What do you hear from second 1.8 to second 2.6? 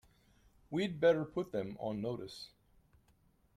notice